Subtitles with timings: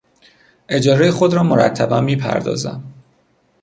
[0.69, 2.83] اجارهی خود را مرتبا میپردازم.